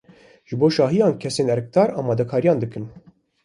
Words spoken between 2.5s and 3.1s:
dikin.